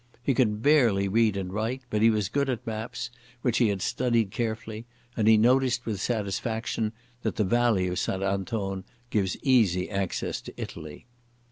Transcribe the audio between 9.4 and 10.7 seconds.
easy access to